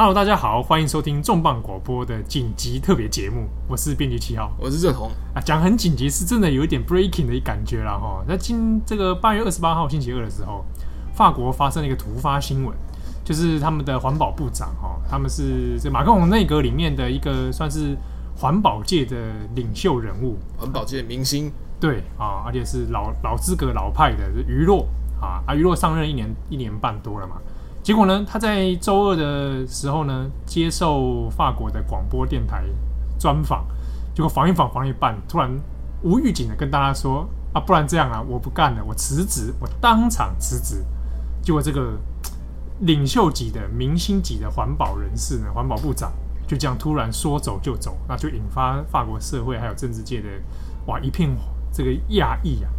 [0.00, 5.40] Hello，大家好，欢迎收听重磅广播的紧急特别节目，我是编辑七号，我是郑红啊。
[5.40, 8.22] 讲很紧急是真的有一点 breaking 的感觉了哈。
[8.28, 10.64] 那今这个八月二十八号星期二的时候，
[11.12, 12.72] 法国发生了一个突发新闻，
[13.24, 17.98] 就是他们的环保部长哈，他们是这马克龙内阁里面的一个算是
[18.36, 19.16] 环保界的
[19.56, 24.86] 领袖人物，环保界明星，对啊，而且是老老资格老派的余洛
[25.20, 27.34] 啊，啊余洛上任一年一年半多了嘛。
[27.88, 32.62] 结果呢，他在周二的时候呢，接受法国的广播电台
[33.18, 33.66] 专访，
[34.14, 35.58] 结果访一访访一半，突然
[36.02, 40.84] 无预警的跟大家说：“啊，不然这样啊，我不干了，我辞职，我当场辞职。”
[41.40, 41.98] 结果这个
[42.80, 46.12] 领袖级的明星级的环保人士呢，环保部长
[46.46, 50.28] 就这样突然说走就走，那就引发法国社会还有政治界的
[50.88, 51.34] 哇一片
[51.72, 52.70] 这个讶异啊。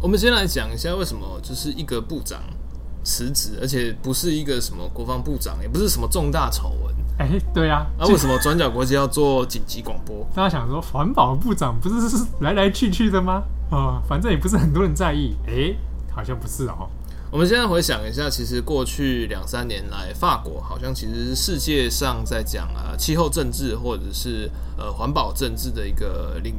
[0.00, 2.40] 我们先来讲一下为什么就是一个部长。
[3.04, 6.94] 辞职，而且不是一个什么国防部长，也不是什么重大丑闻。
[7.18, 10.24] 哎、欸，对啊，那、啊、为什么转角国际要做紧急广播？
[10.34, 13.42] 大家想说，环保部长不是是来来去去的吗？
[13.70, 15.34] 啊、哦，反正也不是很多人在意。
[15.46, 15.78] 哎、欸，
[16.14, 16.88] 好像不是哦。
[17.30, 26.54] 我们现在回想一下，其实过去两三年来，法国好像其实是世界上在讲啊气候政治或者是呃环保政治的一个领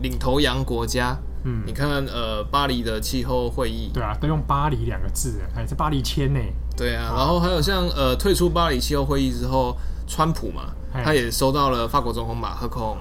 [0.00, 1.18] 领头羊国家。
[1.44, 6.40] 嗯，你看，呃，巴黎的气候会议，对啊，都用巴黎两个字，哎是巴黎签呢？
[6.76, 9.76] 对啊，然后还有像呃，退出巴黎气候会议之后，
[10.06, 10.72] 川普嘛，
[11.04, 12.96] 他也收到了法国总统马克龙，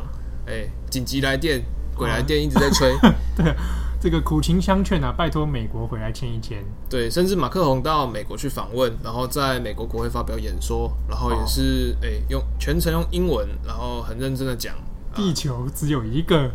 [0.48, 1.62] 哎，紧急来电，
[1.96, 2.92] 鬼来电一直在催，
[3.38, 3.54] 对，
[4.02, 6.66] 这个苦情相劝啊，拜托美国回来签一签。
[6.90, 14.74] 对，甚至马克龙到美国去访问，然后在美国国会发表演说，然后也是哎用全程用英文，然后很认真的讲，
[15.14, 16.38] 地球只有一个。
[16.40, 16.50] 啊，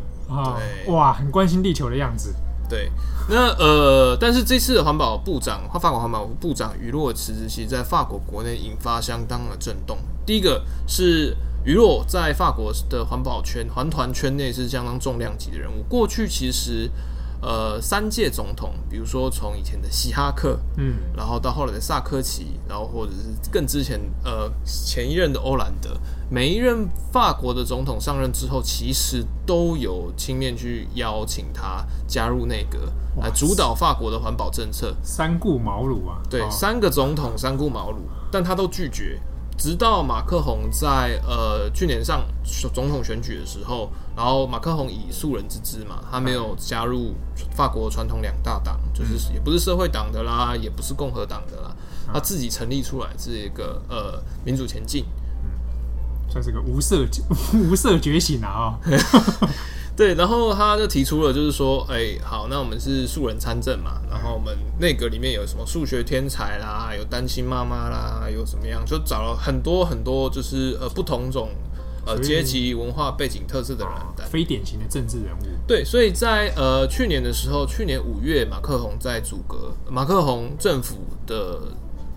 [0.86, 2.34] 哇，很关心地球的样子。
[2.68, 2.90] 对，
[3.28, 9.98] 那呃，但是这次的环保部长，法国环保部长雨洛辞职，其实在法国国内引发相当的震动。
[10.24, 15.84] 第一个是雨洛在法国的环保圈、环团圈内是相当重量级的人物。
[15.88, 16.90] 过去其实。
[17.42, 25.90] 呃，三届总统，比如说从以前的希哈克，嗯，然后到后来的萨科齐，然后或者是更之前，呃，前一任的欧兰德，
[26.30, 34.96] 每一任法国的总统上任之后，其实都有亲面去邀请他加入内阁，来主导法国的环保政策。
[35.02, 37.98] 三顾茅庐啊，对，哦、三个总统三顾茅庐，
[38.32, 39.20] 但他都拒绝。
[39.56, 42.24] 直到马克宏在呃去年上
[42.74, 47.14] 总统选举的时候，然后马克宏以素人之姿嘛，他没有加入
[47.54, 51.74] 法国传统两大党，就是也不是社会党的啦，也不是共和党的啦，
[52.12, 55.04] 他自己成立出来是一个呃民主前进，
[56.28, 57.06] 算是个无色
[57.54, 59.48] 无色觉醒啊、哦。
[59.96, 71.48] 对，然后他就提出了，就是说，哎，好，那我们是素人参政嘛，然后我们内阁里面有什么数学天才啦，有单亲妈妈啦，有什么样，就找了很多很多，就是呃不同种
[72.04, 75.46] 呃阶级文化背景特色的人，非典型的政治人物。
[75.66, 80.96] 对，所以在呃去年的时候，去年五月，马克宏在组阁，马克宏政府
[81.26, 81.58] 的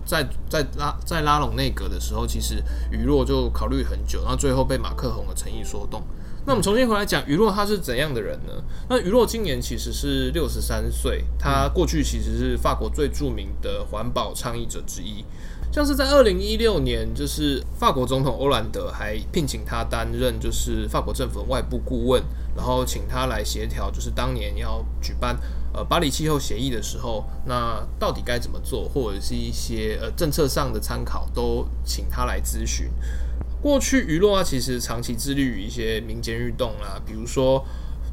[0.04, 6.02] 在在拉在拉拢内阁的时候，其实余若就考虑很久，然后最后被马克宏的诚意说动。
[6.50, 8.52] 那我们重新回来讲余洛他是怎样的人呢？
[8.88, 15.24] 那余洛今年其实是六十三岁，他过去其实是法国最著名的环保倡议者之一。
[15.72, 22.20] 像是在二零一六年，就是法国总统欧兰德还聘请他担任就是法国政府的外部顾问，
[22.56, 25.38] 然后请他来协调，就是当年要举办
[25.72, 32.90] 呃巴黎气候协议的时候，那到底该怎么做，或者是一些呃政策上的参考，都请他来咨询。
[33.62, 37.64] 过去娱乐啊，其实长期致力于一些民间运动啦，比如说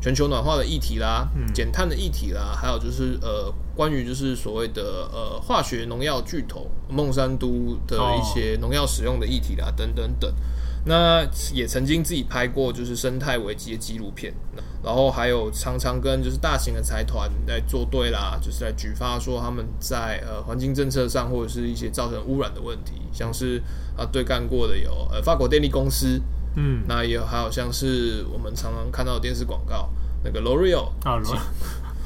[0.02, 10.34] 全球暖化的议题啦，减碳的议题啦，还有就是呃，关于就是所谓的呃化学农药巨头孟山都的一些农药使用的议题啦，等等等。
[10.85, 14.34] 那也曾经自己拍过就是生态危机的纪录片，
[14.83, 23.61] 然后还有常常跟就是大型的财团来作对啦，就是来举发说他们在呃环境政策上或者是一些造成污染的问题，像是
[23.97, 26.22] 啊对干过的有呃法国电力公司，
[26.55, 29.90] 嗯，那也有还有像是我们常常看到的电视广告
[30.23, 31.22] 那个 L'Oreal 啊，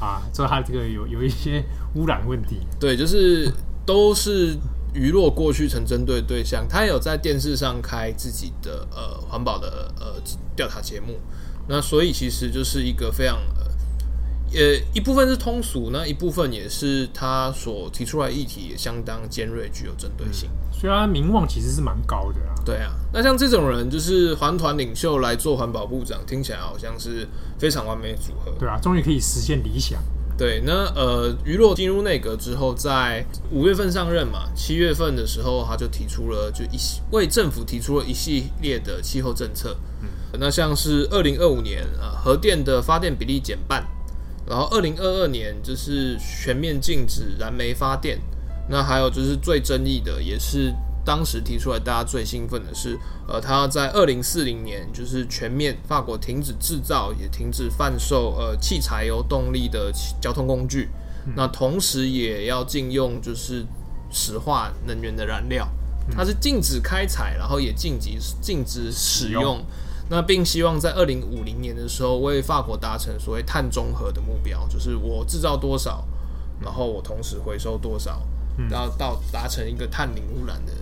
[0.00, 1.64] 啊，说他这个有有一些
[1.94, 3.52] 污染问题，对，就是
[3.86, 4.56] 都是。
[4.94, 10.22] 娱乐过去曾针对对象，他有在电视上开自己的呃环保的呃
[10.54, 11.18] 调查节目，
[11.68, 13.38] 那所以其实就是一个非常
[14.54, 22.54] 呃，一部分是通俗，那一部分也是他所提出来议题也相当尖锐，具有针对性，所以他名望其实是蛮高的啊。
[22.64, 27.26] 对啊，那像这种人就是环团领袖来做环保部长，听起来好像是
[27.58, 28.52] 非常完美组合。
[28.58, 29.98] 对啊，终于可以实现理想。
[30.36, 36.78] 对，那呃，于洛进入内阁之后，在五月份上任嘛，七月份的时候他就提出了就一
[37.10, 39.76] 为政府提出了一系列的气候政策。
[40.02, 43.84] 嗯，那像是二零二五年啊，核电的发电比例减半，
[44.46, 48.18] 然后二零二二年就是全面禁止燃煤发电。
[48.68, 50.72] 那还有就是最争议的，也是
[51.04, 52.98] 当时提出来大家最兴奋的是，
[53.28, 60.88] 呃，他要在二零四零年就是全面法国停止制造，也停止贩售呃汽柴油动力的交通工具。
[61.26, 63.66] 嗯、那同时也要禁用就是
[64.10, 65.68] 石化能源的燃料，
[66.16, 69.62] 它是禁止开采，然后也禁止禁止使用。
[70.08, 76.04] 用那并希望在二零五零年的时候为法国达成所谓碳中和的目标，就是我制造多少，
[76.60, 78.22] 然后我同时回收多少。
[78.68, 80.72] 然后到达成一个碳零污染的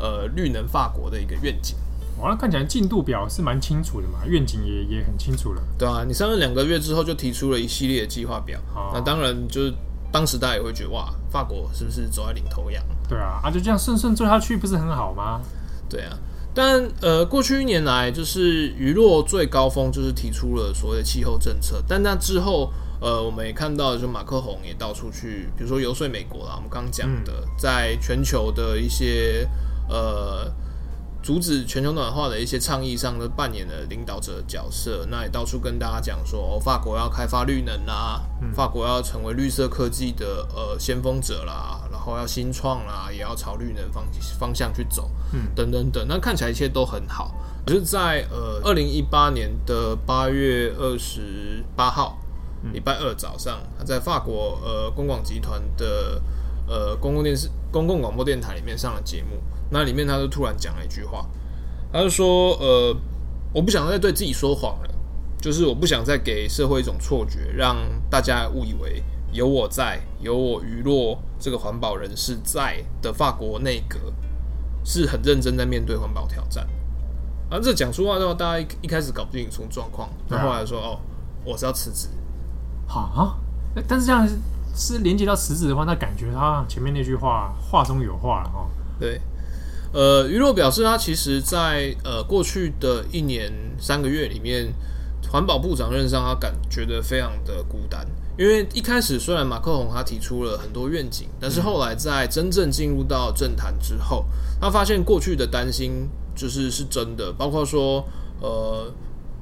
[0.00, 1.76] 呃绿能法国的一个愿景，
[2.18, 5.62] 哇，那看起来进度表是蛮清楚的嘛，愿景也也很清楚了。
[5.78, 9.72] 对啊，你上任两个月之后就提出了一系列的计划表，哦、那当然就是
[10.10, 12.82] 当时大家也会觉得哇，法国是不是走在领头羊？
[13.08, 15.40] 对啊，啊就这样顺顺做下去不是很好吗？
[15.88, 16.18] 对啊，
[16.54, 22.72] 但呃过去一年来就是于洛最高峰就是提出了所谓的气候政策，但那之后。
[23.00, 26.54] 呃，我们也看到，就马克宏也到处去，比如说游说美国啦。
[26.56, 29.46] 我们刚刚讲的，在全球的一些
[29.90, 30.50] 呃
[31.22, 35.06] 阻止全球暖化的一些倡议上，都扮演了领导者的角色。
[35.10, 38.22] 那也到处跟大家讲说，哦，法国要开发绿能啦，
[38.54, 44.04] 法国要成为绿色科技的呃先锋者啦，后要新创啦，也要朝绿能方
[44.38, 46.04] 方向去走，嗯，等等等。
[46.08, 47.34] 那看起来一切都很好。
[47.66, 52.18] 可是在呃二零一八年的八月二十八号。
[52.72, 56.18] 礼拜二早上，他在法国呃公广集团的
[56.66, 59.38] 呃公共电视、公共广播电台里面上了节目。
[59.68, 61.28] 那里面他就突然讲了一句话，
[61.92, 62.96] 他就说：“呃，
[63.52, 64.88] 我不想再对自己说谎了，
[65.38, 67.76] 就是我不想再给社会一种错觉，让
[68.08, 69.04] 大家误以为
[69.34, 73.98] 有我在，有我于洛这个环保人士在的法国内阁
[74.84, 76.66] 是很认真在面对环保挑战。”
[77.50, 80.98] 而这讲出话的话，大家一一开始搞不清楚状况，那后来说：“哦，
[81.44, 82.08] 我是要辞职。”
[82.86, 83.36] 好啊，
[83.88, 84.26] 但是这样
[84.74, 88.66] 是连接到辞职的话，那感觉他前面那句话话中有话了哈。
[88.98, 89.20] 对，
[89.92, 94.72] 呃，于洛表示他其实在呃过去的一年三个月里面，
[95.30, 104.24] 环保部长任上，他感觉得非常的孤单，因为一开始虽然马克宏他提出了很多愿景，但是后来在真正进入到政坛之后，
[104.60, 108.04] 他发现过去的担心就是是真的，包括说
[108.40, 108.92] 呃。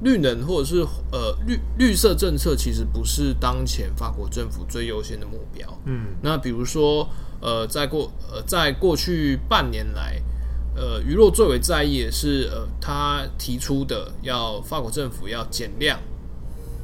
[0.01, 0.81] 绿能或者是
[1.13, 5.65] 呃绿绿色政策，其实不是当前法国政府最优先的目标。
[5.85, 7.07] 嗯，那比如说
[7.39, 10.21] 呃，在过呃在过去半年来，
[10.75, 15.97] 呃，于洛最为在意的是呃，他提出的要法国政府要减量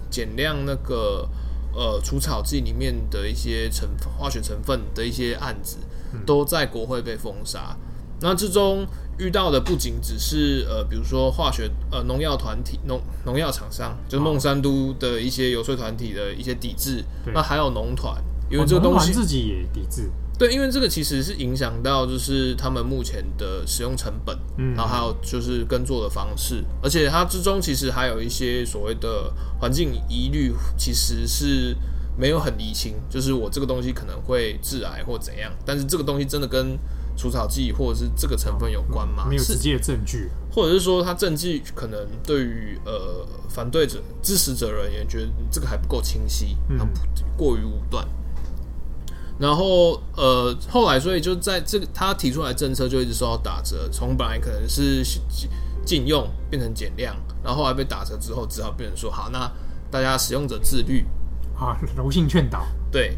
[0.09, 1.27] 减量那个
[1.73, 5.77] 呃除草剂里面的一些成化学成分的一些案子，
[6.25, 7.75] 都在国会被封杀。
[8.21, 8.85] 那之中
[9.17, 20.09] 遇到的不仅只是呃，比如说化学呃农药团体农农药厂商，就是孟山都的一些游说团体的一些抵制，那还有农团，因为这个东西自己也抵制。
[20.39, 31.75] 对，因为这个其实是影响到就是他们目前的使用成本，嗯，然后还有就是耕作的方式，而且它之中其实还有一些所谓的环境疑虑，其实是
[32.17, 36.79] 没有很厘清，就是我这个东西可能会致癌或怎样，但是这个东西真的跟
[37.17, 39.25] 除草剂或者是这个成分有关吗？
[39.27, 46.77] 没有直接的证据，或者是说它证据可能对于呃反对者、支持者而言，觉得这个还不够清晰，嗯，
[47.35, 48.07] 过于武断。
[49.39, 55.03] 然后呃后来，所以就在这个他提出来政策就一直受到打折，从本来可能是
[55.85, 59.49] 禁用变成减量，然后后来被打折之后，只好变成说好，那
[59.89, 61.05] 大家使用者自律
[61.57, 63.17] 啊，柔性劝导，对。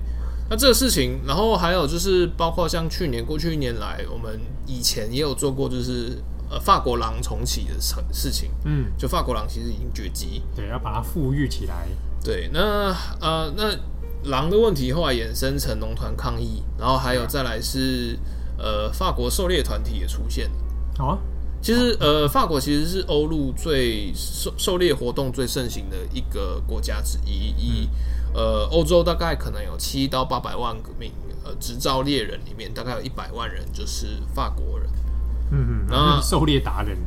[0.50, 4.38] 那这个事情，然后还有就是，包括像去年过去一年来，我们
[4.68, 8.52] 以前也有做过，就是呃法国狼重启的事事情。
[8.66, 11.88] 嗯，就法国狼其实已经绝迹，对，要把它富裕起来。
[12.22, 13.70] 对，那呃那
[14.24, 18.18] 狼的问题后来衍生成农团抗议，然后还有再来是
[18.58, 20.56] 呃法国狩猎团体也出现了。
[20.98, 21.18] 好啊，
[21.62, 27.54] 其实呃法国其实是欧陆最狩狩猎活动最盛行的一个国家之一。
[27.58, 31.12] 以、嗯呃，欧洲大概可能有七到八百万个名
[31.44, 34.90] 呃执照猎人里面，大概有一百万人就是法国人。
[35.52, 36.98] 嗯嗯，然后狩猎达人。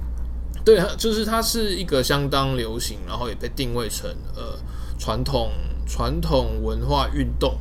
[0.65, 4.59] 对，就是它是一个相当流行，然后也被定位成呃
[4.99, 5.51] 传统
[5.87, 7.59] 传统文化运动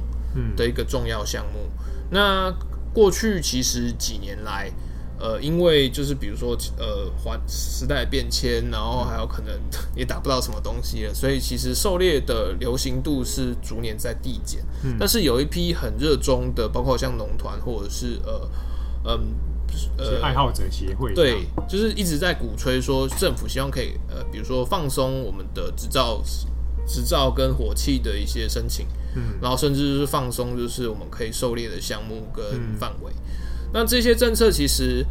[0.55, 1.59] 的一个重要项目。
[1.59, 2.51] 嗯、那
[2.93, 4.71] 过去其实几年来，
[5.19, 9.53] 呃，因为就是比如说呃，环时代变迁，然后还有可能
[9.95, 14.63] 也打不到什么东西了，所以其实狩猎的流行度是逐年在递减。
[14.83, 18.49] 嗯，但是有一批很热衷的，包括像农团或者是呃
[19.05, 19.35] 嗯
[19.97, 26.23] 呃爱好者协会，对，就是一直在鼓吹说政府希望可以呃，比如说放松我们的执照。
[26.85, 28.85] 执照跟火器的一些申请，
[29.15, 32.45] 嗯，然后甚至是放松，就是我们可以狩猎的项目跟
[32.77, 33.11] 范围。
[33.11, 35.05] 嗯、那这些政策其实，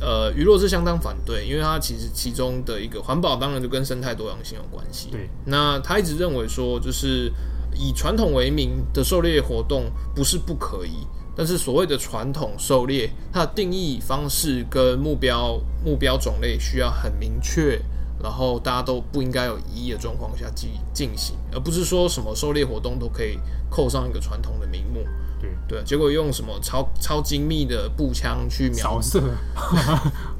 [0.00, 5.08] 呃，娱乐是相当反对，因为它其实其中的一个环保，当然就跟生态多样性有关系。
[5.10, 7.32] 对，那他一直认为说，就是
[7.74, 17.80] 以传统为名的狩猎活动不是不可以，但是所谓的传统狩猎，它的定义方式跟目标目标种类需要很明确。
[18.24, 23.38] 然后大家都不应该有疑义的状况下进进行，而不是说什么狩猎活动都可以
[23.68, 25.04] 扣上一个传统的名目。
[25.38, 29.20] 对对，结果用什么超超精密的步枪去瞄射。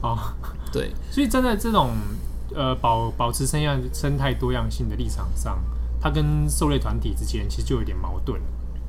[0.01, 0.35] 啊，
[0.73, 1.91] 对，所以站在这种
[2.55, 5.63] 呃保保持生样生态多样性的立场上，
[6.01, 8.47] 它跟狩猎团体之间其实就有点矛盾了。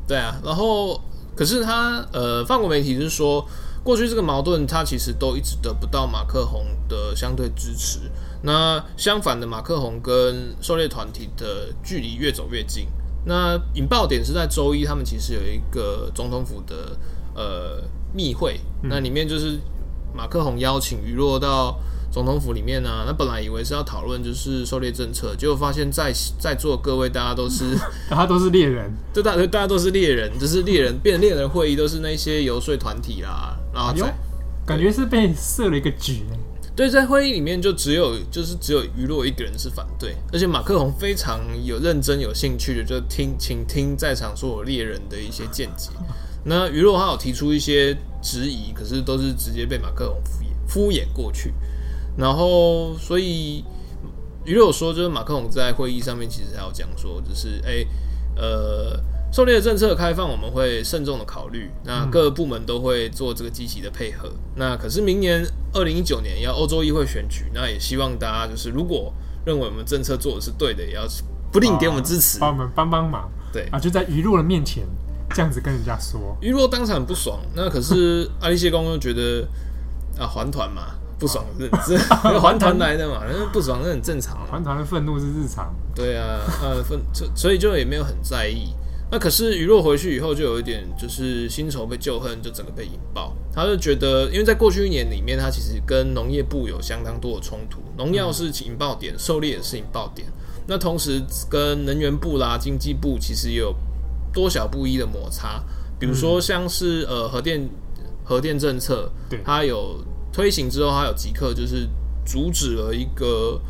[0.08, 1.02] 对啊，然后
[1.36, 3.46] 可是他呃，法国媒体是说，
[3.86, 8.00] 过去这个矛盾他其实都一直得不到马克宏的相对支持。
[8.42, 12.88] 那相反的，马克宏跟狩猎团体的距离越走越近。
[13.26, 16.98] 那引爆点是在周一，他们其实有一个总统府的
[17.36, 19.60] 呃密会，那里面就是
[20.16, 21.80] 马克宏邀请余若到
[22.16, 23.04] 总统府里面呢、啊。
[23.06, 27.76] 那本来以为是要讨论就是狩猎政策，结果发现在在座各位大家都是
[28.10, 34.14] 大家都是猎人，就大大家都是猎人，就是猎人变猎人会议都是那些游说团体啦，然后在、哎、
[34.66, 36.24] 感觉是被设了一个局。
[36.74, 45.90] 对，在会议里面就只有就是只有于洛一个人是反对，而且马克宏非常有认真有兴趣的就听，请听在场所有猎人的一些见解。
[46.44, 51.54] 那于洛他有提出一些质疑，可是都是直接被马克宏敷衍敷衍过去。
[52.18, 53.64] 然后，所以
[54.46, 57.86] 于洛说，就是马克龙在会议上面其实还有讲说，就是哎，
[58.36, 59.00] 呃。
[59.32, 61.70] 狩猎的政策开放，我们会慎重的考虑。
[61.84, 64.30] 那各个部门都会做这个积极的配合。
[64.30, 69.14] 嗯、那可是明年二零一九年要欧洲议会选举，那也希望大家就是如果
[69.46, 71.06] 认为我们政策做的是对的，也要
[71.52, 73.30] 不吝给我们支持，帮我们帮帮忙。
[73.52, 74.88] 对啊，就在于洛的面前
[75.32, 77.42] 这样子跟人家说，于洛当场很不爽。
[77.54, 79.46] 那可是阿利谢公又觉得
[80.18, 84.46] 啊，还团嘛，不爽是是还团来的嘛，那不爽是很正常。
[84.52, 85.74] 还团的愤怒是日常。
[85.96, 87.00] 对啊，呃，愤
[87.34, 88.74] 所以就也没有很在意。
[89.12, 93.36] 那可是雨若回去以后，就有一点就是新仇被旧恨，就整个被引爆。
[93.54, 100.28] 他就觉得，因为在过去一年里面，他其实跟农业部有相当多的冲突，农药是引爆点，狩猎也是引爆点。
[100.68, 103.74] 那同时跟能源部啦、经济部其实也有
[104.34, 105.64] 多小不一的摩擦。
[106.00, 107.70] 比如说像是呃核电
[108.24, 110.04] 核电政策，对，它有
[110.36, 111.88] 推行之后，它有即刻就是
[112.26, 113.62] 阻止了一个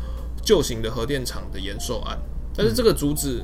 [0.42, 2.18] 旧型的核电厂的延寿案，
[2.56, 3.40] 但是这个阻止。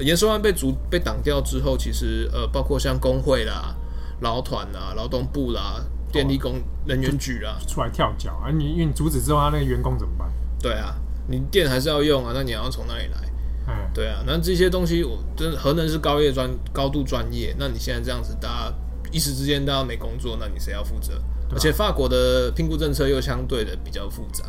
[0.00, 3.72] 延寿案被阻被挡掉之后，其实呃，包括像工会啦、
[4.20, 5.80] 劳团啦、劳动部啦、
[6.12, 8.50] 电力工能源局啦，出来跳脚啊！
[8.50, 10.28] 你因为你阻止之后，他那个员工怎么办？
[10.60, 10.96] 对啊，
[11.28, 13.32] 你电还是要用啊，那你要从哪里来？
[13.68, 18.74] 嗯，对啊，那这些东西，我真的核能是高业专高度专业，那你现在这样子，大家
[19.10, 21.14] 一时之间大家没工作，那你谁要负责？
[21.52, 24.44] 而且法国的聘雇政策又相对的比较复杂，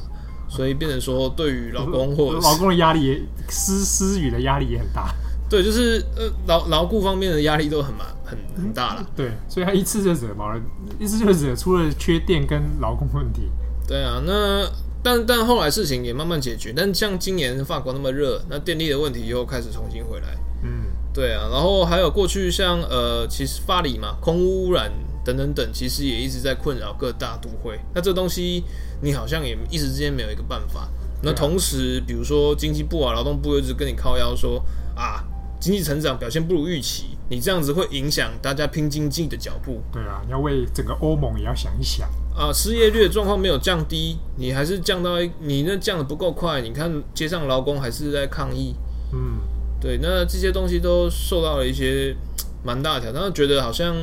[0.50, 5.14] 所以变成说对于老公或者劳工的压力也施施予的压力也很大。
[5.50, 9.10] 对，就是呃劳劳雇方面的压力都很蛮很很大了。
[9.16, 10.62] 对，所以他一次就惹毛了，
[11.00, 13.50] 一次就惹出了缺电跟劳工问题。
[13.88, 14.70] 对啊，那
[15.02, 16.74] 但但后来事情也慢慢解决。
[16.76, 20.38] 但像今年法国那么热，那电力的问题又开始重新回来。
[20.64, 21.48] 嗯，对啊。
[21.50, 24.92] 然后还有过去像呃，其实巴黎嘛，空污染
[25.28, 27.78] 等等等，其实也一直在困扰各大都会。
[27.94, 28.64] 那这东西
[29.02, 30.90] 你好像也一时之间没有一个办法。
[31.22, 34.64] 那同时，比如说经济部啊、劳动部又一直跟你靠腰说
[34.96, 35.24] 啊。
[35.60, 39.82] 经济成长表现不如预期，你这样子会影响大家拼经济的脚步。
[39.92, 42.54] 对啊，你要为整个欧盟也要想一想啊。
[42.54, 46.62] 失业率的状况没有降低，你还是降到你那降的不够快。
[46.62, 48.76] 你看街上劳工还是在抗议。
[49.12, 49.40] 嗯，
[49.82, 52.16] 对，那这些东西都受到了一些
[52.64, 53.20] 蛮大的挑战。
[53.24, 53.96] 他觉得好像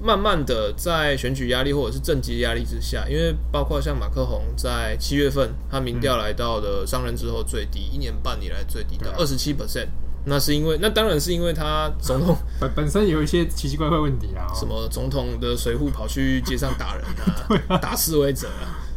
[0.00, 9.88] 慢慢的在选举压力或者是政绩压力之下，因为包括像马克宏在七月份他民调来到了上任之后最低，嗯、一年半以来最低到二十七 percent。
[10.24, 17.04] 那是因为，那当然是因为他总统本本身有一些奇奇怪怪问题啊，什么总统的随扈跑去街上打人
[17.68, 18.46] 啊， 打示威者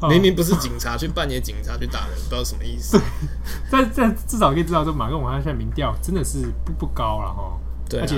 [0.02, 3.00] 啊，明明不是警察去扮演警察去打人，不知道什么意思。
[3.72, 8.16] 但但至少可以知道，说马克宏他现在民调真的是不不高了哈，对，而且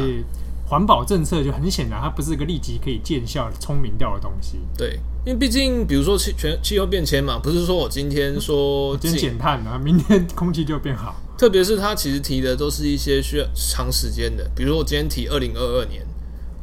[0.65, 4.59] 环保政策就很显然，它不是一个立即可以见效、聪明掉的东西。
[4.77, 11.15] 对，因为毕竟，比如说气全气候变迁嘛，不是说我今天说今天减碳了，明天空气就变好。
[11.37, 16.01] 特别是他其实提的都是一些需要长时间的，比如说我今天提二零二二年、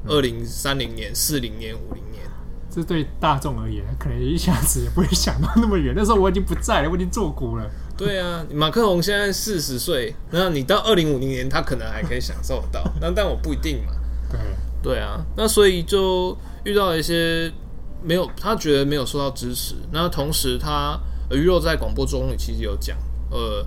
[0.06, 2.24] 二零三零年、四零年、五零年，
[2.70, 5.92] 这对大众而言，可能一下子也不会想到那么远。
[5.94, 7.70] 那时候我已经不在了，我已经做股了。
[8.00, 13.92] 对啊，马克龙现在四十岁，那你到二零五零年，他可能还可以享受得到， 那但我不一定嘛。
[14.32, 14.40] 对
[14.94, 17.52] 对啊，那所以就遇到一些
[18.02, 19.74] 没有，他觉得没有受到支持。
[19.92, 22.96] 那同时他，他鱼肉在广播中其实有讲，
[23.30, 23.66] 呃，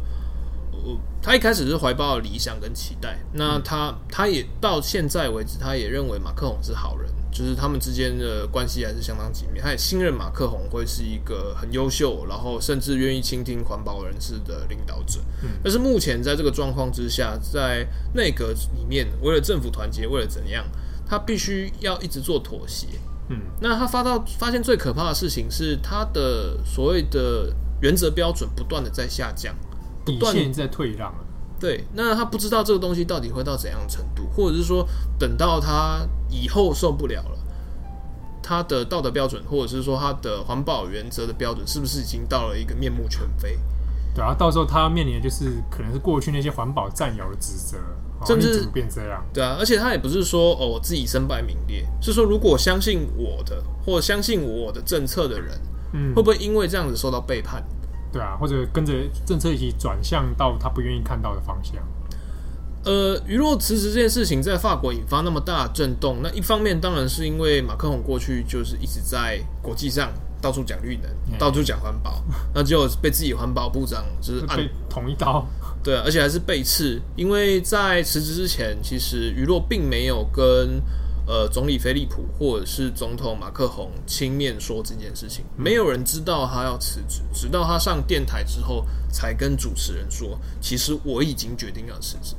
[0.71, 3.19] 我他一开始是怀抱理想跟期待。
[3.33, 7.07] 那他他也到现在为止，他也认为马克龙是好人。
[7.33, 15.19] 就是他们之间的关系还是相当紧密，他也信任马克宏会是一个很优秀，然后甚至愿意倾听环保人士的领导者。
[15.41, 20.63] 嗯，但是目前在这个状况之下，在内阁里面，为了政府团结，为了怎样，
[21.07, 22.87] 他必须要一直做妥协。
[23.29, 29.55] 嗯，那他发到发现最可怕的事情是，他的所谓的原则标准不断的在下降，
[30.05, 31.11] 底线在退让。
[31.59, 34.85] 对，那他不知道这个东西到底会到怎样程度，或者是说
[35.17, 36.01] 等到他
[36.33, 37.37] 以后受不了了，
[38.41, 43.59] 他的道德标准，或者是说他的环保原则的标准，是不是已经到了一个面目全非？
[44.15, 47.77] 对啊，到时候他面临的就是可能是过去那些环保战友的指责，
[48.25, 49.23] 甚至变这样？
[49.33, 55.59] 对啊，而且他也不是说哦，我自己身败名裂，是说如果相信我的或相信我的政策的人，
[55.93, 57.63] 嗯，会不会因为这样子受到背叛？
[58.11, 58.93] 对啊，或者跟着
[59.25, 61.75] 政策一起转向到他不愿意看到的方向。
[62.83, 70.11] 呃，鱼肉辞职这件事情在法国引发那么大的震动，那一方面当然是因为马克宏过去就是一直在国际上
[70.41, 72.21] 到处讲绿能，嗯、到处讲环保，
[72.53, 74.59] 那就被自己环保部长就是按
[74.89, 75.45] 捅一刀。
[75.83, 80.81] 对啊，而且还是背刺，因为在辞职之前，其实鱼肉并没有跟。
[81.25, 92.35] 呃，总理菲利普或者是总统马克宏亲面说这件事情，没有人知道他要辞职，直到他上电台之后，才跟主持人说：“其实我已经决定要辞职。”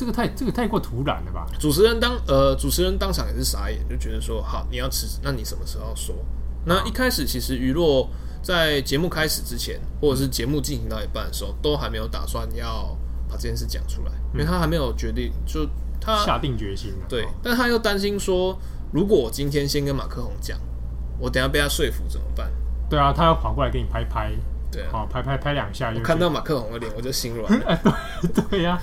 [0.00, 1.46] 哦，这个太这个太过突然了吧？
[1.58, 6.14] 主持人当呃，主持人当场也是傻眼，就觉得说：“好，你要辞职，那你什么时候说？”
[6.64, 8.08] 那一开始其实于若
[8.42, 12.96] 在节目开始之前，或者是节目进行到一半的时候，都还没有打算要
[13.28, 15.68] 把这件事讲出来，因为他还没有决定就。
[16.02, 18.58] 他下定决心了，对，但他又担心说，
[18.90, 20.58] 如果我今天先跟马克宏讲，
[21.18, 22.50] 我等下被他说服怎么办？
[22.88, 24.32] 对啊，他要跑过来给你拍拍，
[24.72, 27.78] 对啊，好拍拍拍两下，我看到马克宏的脸，我就心软了。
[28.32, 28.80] 对对呀，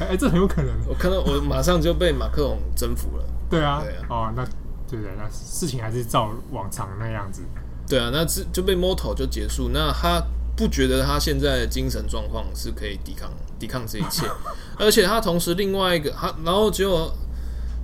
[0.00, 0.74] 哎，这很有可能。
[0.88, 3.24] 我看到我马上就被马克龙征服了。
[3.48, 4.44] 对啊，对啊，哦，那
[4.88, 7.42] 对对，那事情还是照往常那样子。
[7.88, 9.70] 对啊，那这就被摸头就结束。
[9.72, 10.22] 那他
[10.56, 13.30] 不觉得他现在的精神状况是可以抵抗？
[13.58, 14.26] 抵抗这一切，
[14.78, 17.10] 而且他同时另外一个他，然后结果，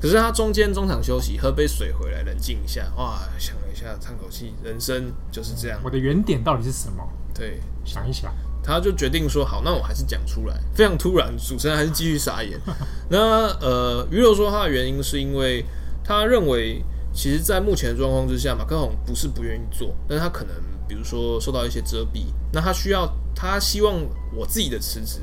[0.00, 5.80] 可是他中间中场休息，喝杯水回来冷静一下，哇，想了一下，叹口气，人生就是这样。
[5.82, 7.02] 我的原点到底是什么？
[7.32, 8.30] 对，想一想，
[8.62, 10.58] 他就决定说好，那我还是讲出来。
[10.74, 12.60] 非常突然，主持人还是继续傻眼。
[13.10, 15.64] 那呃，鱼肉说他的原因是因为
[16.04, 20.54] 他认为，其实，在目前的状况之下，马克宏不是不愿意做，但是他可能
[20.86, 23.94] 比如说受到一些遮蔽，那他需要，他希望
[24.34, 25.20] 我自己的辞职。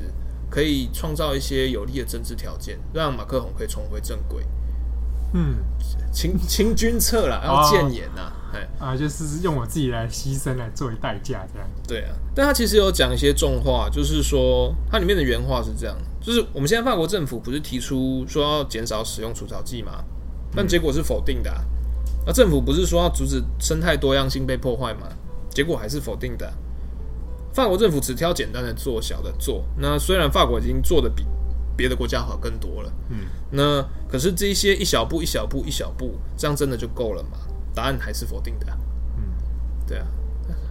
[0.52, 4.44] 可以创造一些有利的政治条件，让马克宏可以重回正轨。
[5.32, 5.56] 嗯，
[6.12, 11.68] 清清君侧啦，要谏言呐，哎啊，就是用我自己来牺牲来作为代价这样。
[11.86, 20.04] 对啊，但他其实有讲一些重话，就是说它里面的原话是这样，就是我们现在法国政府不是提出说要减少使用除草剂吗？
[20.54, 21.62] 但结果是否定的啊。
[22.26, 25.08] 那政府不是说要阻止生态多样性被破坏吗？
[25.48, 26.52] 结果还是否定的啊。
[27.52, 29.64] 法国政府只挑简单的做，小的做。
[29.76, 31.24] 那虽然法国已经做的比
[31.80, 37.38] 别的国家好更多了，嗯，那可是这一些一小步、一小步、一小步，这样真的就够了吗？
[37.74, 38.66] 答案还是否定的。
[39.16, 39.22] 嗯，
[39.86, 40.06] 对啊，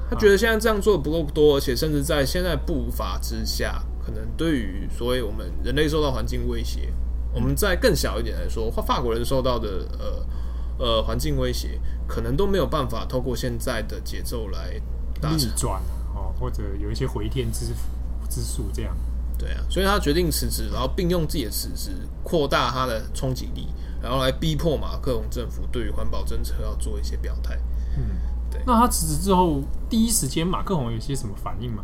[0.08, 6.94] 他觉得现在这样做的不够多，而且甚至在现在步伐之下，可能对于所谓我们人类受到环境威胁，
[7.34, 14.80] 我们在更小一点来说，法国人受到的呃呃环境威胁，可能都没有办法透过现在的节奏来
[15.36, 15.82] 逆转
[16.14, 16.32] 哦。
[16.40, 17.66] 或者有一些回天之
[18.30, 18.96] 之术，这样
[19.40, 23.68] 对啊，所以他决定辞职，然后并用自己的辞职扩大他的冲击力，
[24.04, 27.58] 然后来逼迫马克龙政府对于环保政策要做一些表态。
[27.98, 28.04] 嗯，
[28.52, 28.62] 对。
[28.68, 31.84] 那他辞职之后，第一时间马克龙有些什么反应吗？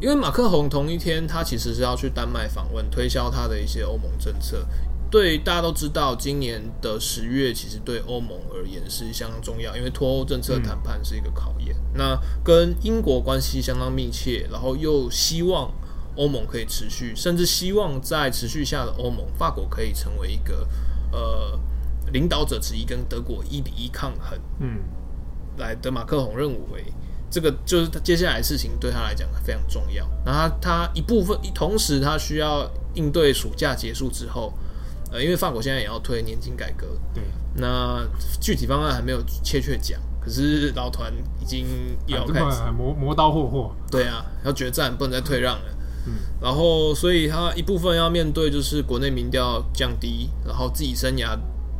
[0.00, 4.66] 因为马克龙同一天，他其实是要去丹麦访问，推销他的一些欧盟政策。
[5.10, 11.74] 对，大家都知道，今年的十月其实对欧盟而言是相当重要，因为脱欧政策谈判是一个考验。
[11.76, 15.72] 嗯、那跟英国关系相当密切，然后又希望
[16.16, 20.66] 欧盟可以持续，甚至希望在持续下的欧盟，法国可以成为一个
[21.10, 21.58] 呃
[22.12, 24.38] 领导者之一，跟德国一比一抗衡。
[24.60, 24.80] 嗯，
[25.56, 26.84] 来德马克宏认为，
[27.30, 30.08] 这个就是他接下来的事情对他来讲非常重要。
[30.24, 34.52] 然后他，他一部分，同时他需要应对暑假结束之后，
[35.10, 36.86] 呃，因为法国现在也要推年金改革。
[37.12, 37.22] 对，
[37.56, 38.06] 那
[38.40, 40.00] 具体方案还没有确切讲。
[40.20, 41.66] 可是老团已经
[42.06, 45.64] 要开始磨磨刀霍霍，对啊，要决战，不能再退让了。
[46.06, 51.38] 嗯，然后所以他一部分要面对就是国内民调降低，然后自己生涯、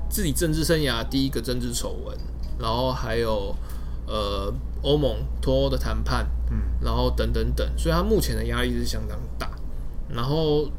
[0.09, 2.17] 自己政治生涯第一个政治丑闻，
[2.59, 3.55] 然后还有
[4.07, 9.51] 呃欧盟脱欧的谈判，嗯，然后等等等，所以他目前的压力是相当大。
[10.09, 10.71] 然后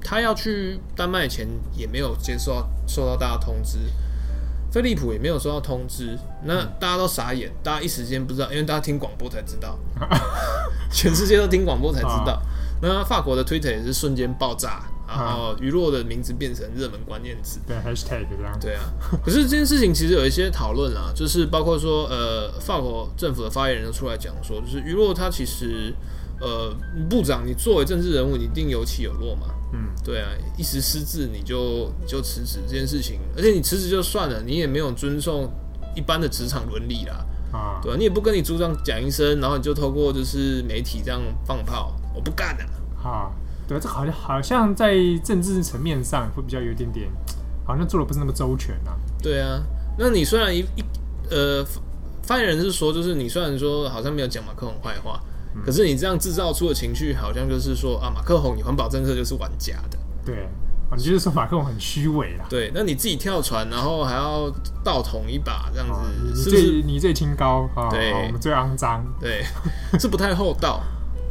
[0.00, 3.78] 他要去丹麦前也没有接受到受到大家通知。
[4.74, 9.78] 飞利浦也没有收到通知，那大家都傻眼，大家一时间不知道，因为大家听广播才知道，
[10.90, 12.42] 全世界都听广播才知道。
[12.82, 18.58] 那法国的 Twitter 也是瞬间爆炸，然后娱乐的名字变成热门关键词，对 Hashtag 这样。
[18.60, 18.82] 对啊，
[19.24, 25.94] 可是这件事情其实有一些讨论啊，就是包括说，呃，法国政府的发言人出来讲说，就是娱乐它其实。
[26.44, 26.76] 呃，
[27.08, 29.46] 部长，你作为政治人物，你一定有起有落嘛。
[29.72, 30.28] 嗯，对啊，
[30.58, 35.50] 一时失智你就你就辞职这件事情，而且你辞职就算了，你也没有遵从
[35.96, 37.24] 一般的职场伦理啦。
[37.50, 42.64] 啊，对啊，你也不跟你组长讲一声，然后你就透过就是媒体这样放炮，我不干了。
[43.02, 43.32] 啊，
[43.66, 47.08] 对，这好像好像在政治层面上会比较有一点点，
[47.66, 48.94] 好像做的不是那么周全啊。
[49.22, 49.62] 对啊，
[49.98, 50.84] 那你虽然一一
[51.30, 51.64] 呃，
[52.22, 55.18] 发言人是说，就是你虽然说好像没有讲马克龙坏话。
[55.64, 59.98] 可是你这样制造出的情绪，好像就是说啊，马克宏，你环保政策就是玩假的。
[60.24, 60.48] 对，
[60.96, 62.46] 你就是说马克宏很虚伪啦。
[62.48, 64.50] 对，那你自己跳船，然后还要
[64.82, 69.44] 倒捅一把，这样子，哦、你是最你最清高啊，对，我们最肮脏，对，
[69.98, 70.82] 是不太厚道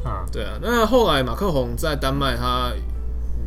[0.04, 0.24] 啊。
[0.32, 2.72] 对啊，那后来马克宏在丹麦他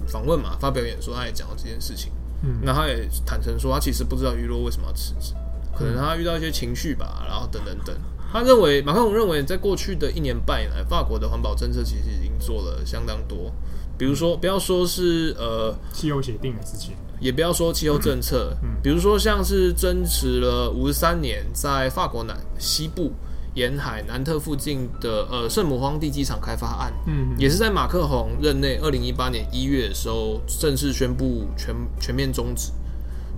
[0.06, 2.12] 访问嘛，发表演说，他也讲到这件事情。
[2.42, 5.32] 嗯，那他也坦诚说，他其实不知道鱼洛为什么要辞职，
[5.74, 7.96] 可能他遇到一些情绪吧，然后等等等。
[8.36, 13.50] 他认为，马克龙认为，在过去的一年半以来，法国的环保政策其实已经做了相当多。
[13.96, 23.10] 比如说，不要说是呃气候协定的事情，也不要说气候政策，嗯比如说像是争持了五十三年，在法国南西部
[23.54, 32.70] 沿海南特附近的呃圣母荒地机场开发案，嗯，也是在马克宏任内二零一八年一月的时候正式宣布全全面终止。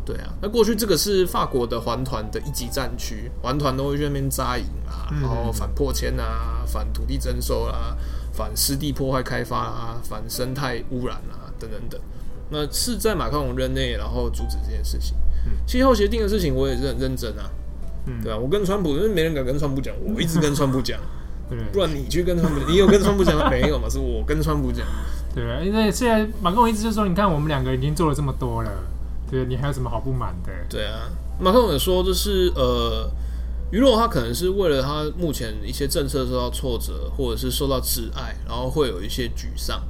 [0.08, 7.94] 对啊，那过去这个是法国的环团的一级战区，环团都会去那边扎营啊，然后反破迁啊，反土地征收啊，
[8.32, 12.00] 反湿地破坏开发啊，反生态污染啊，等等等。
[12.48, 15.14] 那是在马克龙任内，然后阻止这件事情。
[15.66, 17.50] 气候协定的事情，我也是很认真啊。
[18.06, 20.98] 嗯，对啊，我跟川普，因为没人敢跟川普讲， 我一直跟川普讲。
[21.50, 23.86] 对，不然你去跟川普，你有跟川普讲 没有嘛？
[23.90, 24.86] 是我跟川普讲。
[25.34, 28.70] 对啊，因为现在马克龙一直就说，你看我们两个已经做了这么多了。
[29.30, 30.52] 对，你还有什么好不满的？
[30.68, 31.10] 对啊，
[31.40, 33.10] 马克宏也说，就是呃，
[33.70, 39.82] 鱼洛他可能是为了他目前一些政策受到挫折，或者是受到挚爱，然后会有一些沮丧。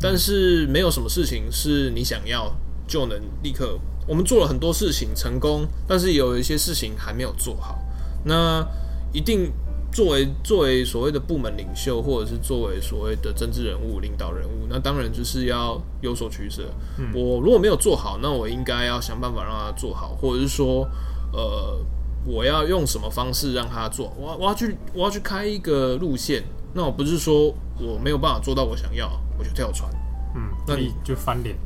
[0.00, 2.54] 但是没有什么事情是你想要
[2.86, 3.78] 就能立刻。
[4.06, 7.78] 我们做了很多事情成功，但是有一些事情还没有做好。
[8.24, 8.66] 那
[9.12, 9.52] 一定。
[9.96, 16.64] 作为作为所谓的部门领袖，或者是作为所谓的政治人物、领导人物，那当然就是要有所取舍。
[16.98, 20.86] 嗯，我如果没有做好，那我应该要想办法让他做好，或者是说，
[21.32, 21.82] 呃，
[22.26, 24.12] 我要用什么方式让他做？
[24.18, 27.46] 我我要去我要去开一个路线，那我不是说
[27.80, 29.90] 我没有办法做到我想要，我就跳船。
[30.34, 31.56] 嗯，那你就翻脸。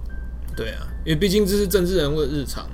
[0.56, 2.64] 对啊，因为毕竟这是政治人物的日常。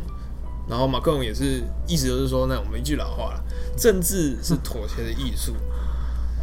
[0.69, 3.45] 然后马克龙也是一直都是说，那我们一句老话了，
[3.77, 5.55] 政治是妥协的艺术。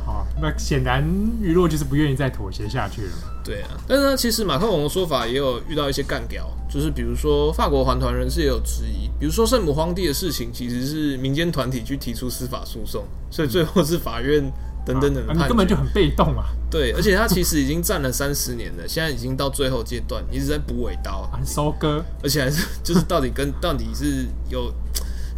[0.06, 1.04] 好，那显然
[1.42, 3.12] 娱乐就是不愿意再妥协下去了。
[3.44, 14.52] 对啊，但是呢，其实马克龙的说法也有遇到一些干掉，就是比如说法国环团人士也有质疑，比如说圣母荒地的事情其实是民间团体去提出司法诉讼，所以最后是法院。
[14.86, 16.44] 等等等，你根本就很被动啊！
[16.70, 24.70] 对，而且他其实已经站了三十年了，现在已经到最后阶段，一直在补尾刀， 收割， 而且还是就是到底跟到底是有，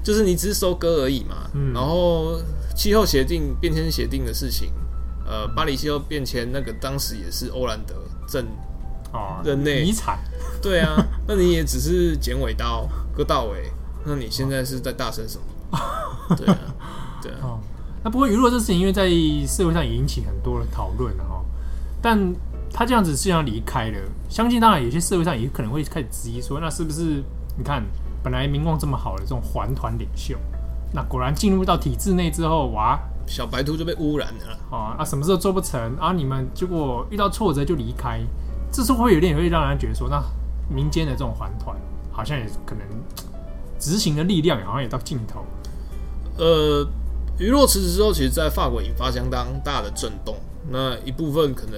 [0.05, 1.49] 就是你只是收割而已嘛。
[1.53, 1.73] 嗯。
[1.73, 2.39] 然后
[2.73, 4.71] 气候协定变迁协定的事情，
[5.25, 7.95] 呃，巴黎气候变迁那个当时也是欧兰德
[8.27, 8.45] 正
[9.11, 10.19] 啊任内遗产。
[10.61, 10.95] 对啊，
[11.27, 13.71] 那你也只是剪尾刀割到尾，
[14.05, 15.79] 那你现在是在大声什么？
[16.37, 16.57] 对啊，
[17.21, 17.59] 对啊。
[18.03, 19.09] 那不过娱乐这事情，因为在
[19.47, 21.43] 社会上也引起很多的讨论哈，
[22.01, 22.33] 但
[22.71, 23.97] 他这样子既然离开了，
[24.29, 27.23] 相信当然有些社会上也可能会开始质疑说，那是不是
[27.57, 27.83] 你看
[28.25, 30.35] 本来名望这么好的这种环团领袖，
[30.91, 34.75] 那果然进入到体制内之后，哇，小白兔就被污染了。
[34.75, 36.11] 啊，啊，什么事都做不成啊？
[36.11, 38.19] 你们结果遇到挫折就离开，
[38.71, 40.19] 这是会有点会让人觉得说，那
[40.67, 41.77] 民间的这种环团
[42.11, 42.83] 好像也可能
[43.77, 45.45] 执行的力量好像也到尽头。
[46.39, 46.83] 呃，
[47.37, 50.35] 娱乐辞职之后，其实在法国引发相当大的震动。
[50.71, 51.77] 那一部分可能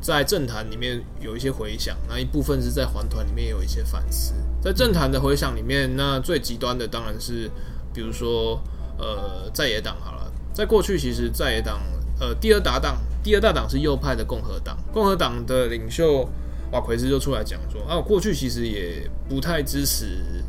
[0.00, 4.34] 在政坛里面有一些回响，那一部分是在环团里面有一些反思。
[4.62, 7.50] 在政坛的回响里面，那最极端的当然是，
[7.92, 8.60] 比如说，
[8.98, 11.80] 呃，在野党好了，在过去其实在野党，
[12.20, 16.28] 呃，第二大党，第二大党是右派的共和党，共和党的领袖
[16.72, 20.44] 瓦奎斯就出来讲说，啊，过去其实也不太支持。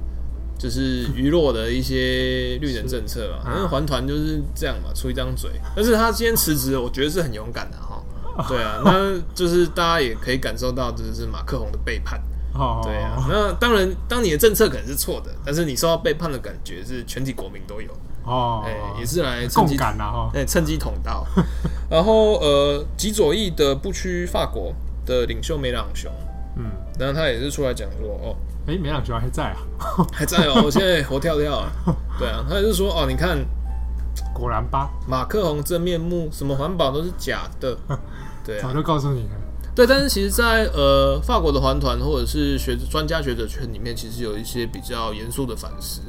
[0.60, 5.50] 就是娱乐的一些绿人政策嘛，反正环团就是这样嘛，出一张嘴。
[5.76, 8.00] 但是他今天辞职，我觉得是很勇敢的哈。
[8.47, 12.21] 对啊，那就是大家也可以感受到，就是马克宏的背叛。
[12.84, 17.90] 对啊，那当然，当你的政策可能是错的，但是你受到背叛的感觉是全体国民都有。
[18.24, 21.26] 哦，哎，也是来趁机感哈，哎，趁机捅刀。
[21.90, 24.74] 然后呃，极左翼的不屈法国
[25.06, 26.12] 的领袖梅朗雄，
[26.56, 26.66] 嗯，
[27.00, 28.36] 然后他也是出来讲说，哦。
[28.68, 29.58] 哎，梅朗雄还在啊？
[30.14, 31.72] 还在哦，我现在活跳跳啊。
[32.20, 33.44] 对啊，他也是说哦，你看，
[34.36, 37.76] 果然吧，马克宏真面目，什么环保都是假的。
[38.46, 39.30] 对啊，早就告诉你了。
[39.75, 46.01] 对，但是其实在，在呃法国的环团或者是学专家学者圈里面，其实有一些比较严肃的反思，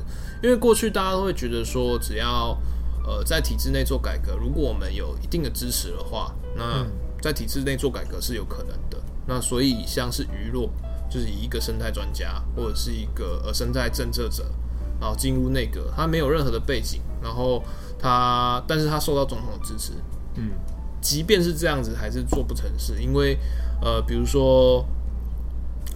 [0.42, 2.58] 因为过去大家都会觉得说，只要
[3.06, 6.86] 呃在体制内做改革，如果我们有一定的支持的话，那
[7.20, 8.98] 在体制内做改革是有可能的。
[9.26, 10.68] 那所以像是娱乐。
[11.12, 14.46] 就是以一个生态专家或者是一个呃生态政策者，
[14.98, 17.62] 然后进入内阁，他没有任何的背景，然后
[17.98, 19.92] 他，但是他受到总统的支持，
[20.36, 20.52] 嗯，
[21.02, 23.36] 即便是这样子，还是做不成事，因为
[23.82, 24.86] 呃，比如说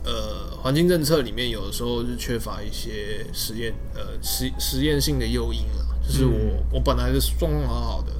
[0.05, 8.12] 呃，环境政策里面有的时候是缺乏一些实验呃实实验性的诱因啊，就是我、嗯、我本来是状况好好的。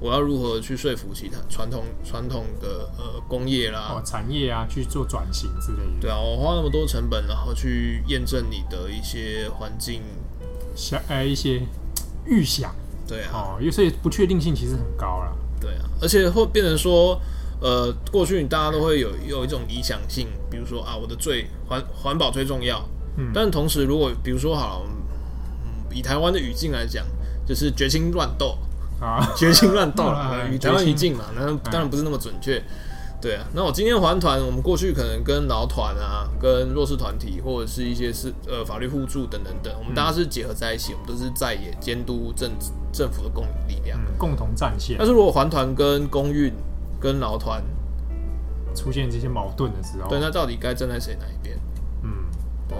[0.00, 6.00] 我要如何去说服其他传统传统的呃工业啦、哦、产业啊去做转型之类的？
[6.00, 10.00] 对啊，我花那么多成本，然后去验证你的一些环境
[10.76, 11.62] 想呃一些
[12.24, 12.72] 预想。
[13.08, 15.36] 对啊，哦，因为所以不确定性其实很高啦。
[15.60, 17.20] 对啊，而且会变成说，
[17.60, 22.82] 呃，过去大家都会有有一种理想性，比如说啊，我的最环环保最重要。
[23.16, 23.30] 嗯。
[23.34, 24.84] 但同时，如果比如说好，
[25.64, 27.04] 嗯，以台湾的语境来讲，
[27.46, 28.58] 就是绝情乱斗。
[29.00, 32.60] 啊，绝情乱斗了， 与台湾语境嘛，那当然不是那么准确。
[33.20, 42.52] 对啊，那我今天环团，我们过去可能跟劳团啊，跟弱势团体，或者是一些是呃法律互助等等等，我们大家是结合在一起，我们都是在也监督政
[42.92, 44.96] 政府的共力量，共同战线。
[44.98, 46.52] 但是如果环团跟公运
[47.00, 47.60] 跟劳团
[48.72, 51.58] 出现这些矛盾的时候，对，那到底该站在谁哪一边？
[52.04, 52.10] 嗯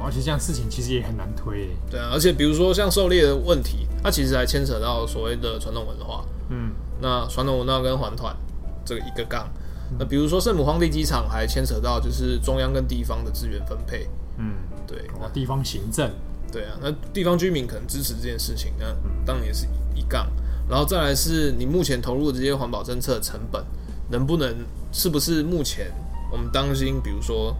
[0.05, 1.71] 而且这样事情其实也很难推。
[1.91, 6.25] 对啊，而且比如说像狩猎的问题，它其实还牵扯到所谓的传统文化。
[6.51, 6.71] 嗯，
[7.01, 8.37] 那传统文化跟环团
[8.85, 9.49] 这个一个杠。
[9.91, 14.09] 嗯、那比如说圣母荒地机场还牵扯到就是中央跟地方的资源分配。
[14.37, 14.55] 嗯，
[14.87, 16.11] 对，地方行政。
[16.51, 18.87] 对啊，那地方居民可能支持这件事情，那
[19.25, 20.31] 当然也是一杠。
[20.69, 23.65] 然后再来是你目前投入的这些环保政策的成本，
[24.11, 24.57] 能不能
[24.93, 25.93] 是不是目前
[26.31, 27.57] 我们当心，比如说。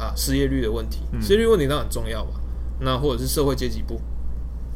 [0.00, 2.30] 啊，失业率的问题，失业率问题当然很重要吧？
[2.78, 4.00] 嗯、那或者是社会阶级不，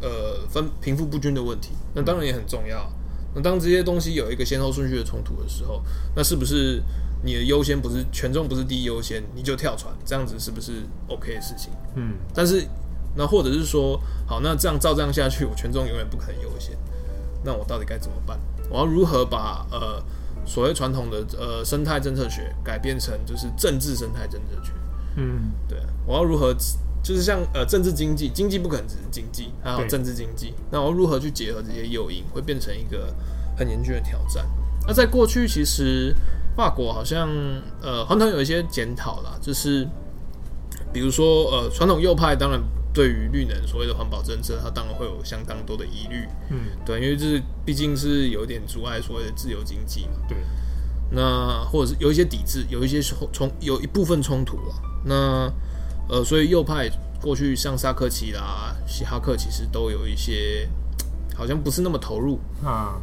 [0.03, 2.93] 呃，分贫富不均的问题，那当然也很重要。
[3.35, 5.83] 那当这些东西有一个先后顺序的冲突的时候，
[6.15, 6.83] 那是不是
[7.23, 9.95] 你的优先不是权重不是第一优先，你就跳船？
[10.05, 11.73] 这样子是不是 OK 的事情？
[11.97, 12.15] 嗯。
[12.33, 12.65] 但是
[13.17, 16.77] 那或者是说，好，那这样照这样下去，我权重永远不可能优先。
[17.45, 18.39] 那我到底该怎么办？
[18.71, 20.03] 我要如何把呃
[20.47, 24.73] 所谓传统的呃生态政策学改变成就是政治生态政策学？
[25.17, 26.55] 嗯，对，我要如何，
[27.05, 33.15] 就是像呃政治经济，经济不可能只是经济，还有政治经济，那我如何去结合这些诱因，会变成一个
[33.59, 34.45] 很严峻的挑战。
[34.87, 36.17] 那在过去，其实
[36.57, 37.29] 法国好像
[37.83, 39.87] 呃传统有一些检讨啦，就是
[40.95, 42.59] 比如说呃传统右派当然
[42.95, 50.39] 对于绿能所谓的环保政策，它当然会有相当多的疑虑，嗯，对，因为这是毕竟是有点阻碍所谓的自由经济嘛，对，
[51.11, 54.81] 那或者是有一些抵制，有一些冲，有一部分冲突啊。
[55.05, 55.53] 那
[56.09, 56.91] 呃，所以右派
[57.21, 60.69] 过去像萨科齐啦、希哈克，其实都有一些
[61.37, 63.01] 好像不是那么投入啊。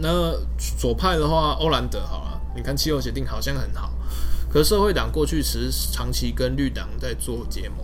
[0.00, 0.32] 那
[0.78, 3.92] 左派的话，欧兰德好了，你看气候协定好像很好，
[4.50, 7.78] 可是社会党过去其实长期跟绿党在做结盟。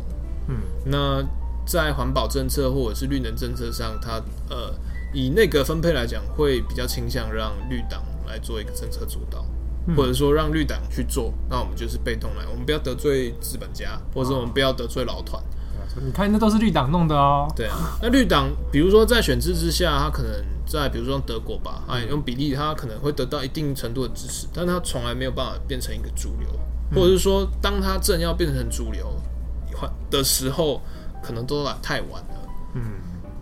[0.48, 1.22] 嗯，那
[1.64, 4.74] 在环保政策或者是绿能政策上，它呃
[5.14, 9.46] 以那个分配来讲，会比较倾向让绿党来做一个政策主导。
[9.96, 15.42] 或者说让绿党去做，那我们就是被动来，我们不要得罪资本家，或者说我们不要得罪老团。
[16.02, 17.46] 你看，那都是绿党弄的哦。
[17.54, 20.32] 对啊，那绿党比如说在选制之下，他可能
[20.66, 26.48] 在比如说德国吧，哎，用比例他可能会得到一定程度的支持，但他从来没有办法变成一个主流，
[26.94, 29.14] 或者是说，当他正要变成主流
[30.10, 30.80] 的时候，
[31.22, 32.48] 可能都来太晚了。
[32.74, 32.82] 嗯，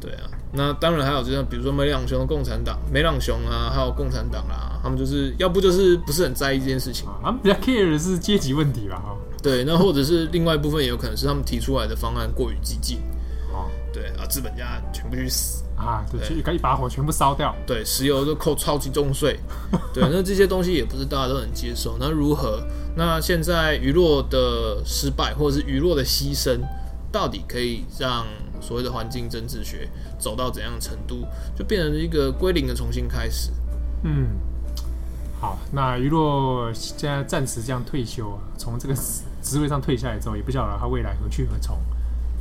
[0.01, 0.27] 对啊。
[0.53, 8.97] 那当然还有就像比如说梅朗雄的共产党，梅朗雄啊，还有共产党啊，他们就是要不就是不是很在意这件事情，他们比较 care 的是阶级问题吧？
[8.97, 12.99] 哈，对，那或者是另外一部分也有可能是他们提出来的方案过于激进。
[13.93, 16.07] 对啊，资本家全部去死啊！
[16.13, 17.53] 对，去一把火全部烧掉。
[17.67, 19.37] 对，石油都扣超级重税。
[19.93, 21.97] 对，那这些东西也不是大家都能接受。
[21.99, 22.63] 那如何？
[22.97, 26.61] 那现在鱼洛的失败，或者是鱼洛的牺牲，
[27.11, 28.25] 到底可以让
[28.61, 33.51] 所谓的环境政治学走到怎样的程度，就变成一个归零的重新开始？
[34.03, 34.29] 嗯，
[35.41, 38.95] 好，那鱼洛现在暂时这样退休，从这个
[39.43, 41.79] 职位上退下来之后，也不晓得他未来何去何从。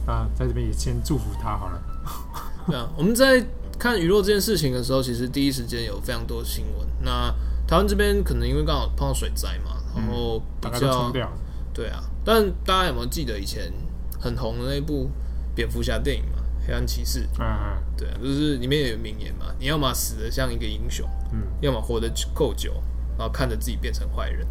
[0.05, 1.81] 啊，在这边也先祝福他好了。
[2.65, 3.45] 对啊，我们在
[3.77, 6.87] 看鱼洛这件事情的时候，其实第一时间有非常多的新闻。
[7.01, 7.31] 那
[7.67, 11.27] 台湾这边可能因为刚好碰到水灾嘛，然后比较、嗯、
[11.73, 12.03] 对啊。
[12.25, 13.71] 但大家有没有记得以前
[14.19, 15.09] 很红的那一部
[15.59, 17.19] 蝙蝠侠电影嘛，《黑暗骑士》？
[17.37, 22.71] 嗯嗯，对啊，就是里面有名言嘛，你要么死的像一个英雄，嗯，要么活得够久，
[23.17, 24.47] 然后看着自己变成坏人。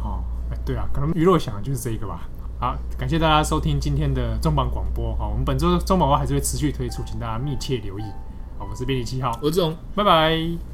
[0.00, 2.28] 哦，哎，对啊，可能娱乐想的就是这个吧。
[2.60, 5.12] 好，感谢大家收听今天的中榜广播。
[5.16, 8.04] 好，我们本周中榜还是会持续推出，请大家密切留意。
[8.56, 10.73] 好，我是编辑七号，我是志宏，拜拜。